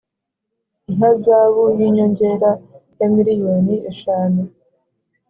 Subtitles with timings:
[0.93, 2.51] ihazabu y’ inyongera
[2.99, 4.41] ya miliyoni eshanu